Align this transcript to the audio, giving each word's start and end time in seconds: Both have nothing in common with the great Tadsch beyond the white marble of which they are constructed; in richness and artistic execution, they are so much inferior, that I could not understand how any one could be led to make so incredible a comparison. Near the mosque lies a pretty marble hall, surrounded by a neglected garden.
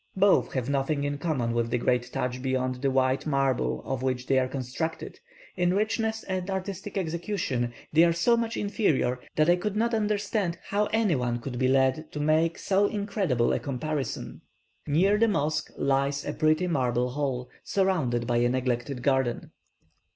Both 0.17 0.53
have 0.53 0.67
nothing 0.67 1.03
in 1.03 1.19
common 1.19 1.53
with 1.53 1.69
the 1.69 1.77
great 1.77 2.11
Tadsch 2.11 2.41
beyond 2.41 2.81
the 2.81 2.89
white 2.89 3.27
marble 3.27 3.83
of 3.85 4.01
which 4.01 4.25
they 4.25 4.39
are 4.39 4.47
constructed; 4.47 5.19
in 5.55 5.75
richness 5.75 6.23
and 6.23 6.49
artistic 6.49 6.97
execution, 6.97 7.71
they 7.93 8.03
are 8.03 8.11
so 8.11 8.35
much 8.35 8.57
inferior, 8.57 9.19
that 9.35 9.47
I 9.47 9.55
could 9.57 9.75
not 9.75 9.93
understand 9.93 10.57
how 10.69 10.85
any 10.85 11.13
one 11.15 11.37
could 11.37 11.59
be 11.59 11.67
led 11.67 12.11
to 12.13 12.19
make 12.19 12.57
so 12.57 12.87
incredible 12.87 13.53
a 13.53 13.59
comparison. 13.59 14.41
Near 14.87 15.19
the 15.19 15.27
mosque 15.27 15.69
lies 15.77 16.25
a 16.25 16.33
pretty 16.33 16.65
marble 16.65 17.11
hall, 17.11 17.51
surrounded 17.63 18.25
by 18.25 18.37
a 18.37 18.49
neglected 18.49 19.03
garden. 19.03 19.51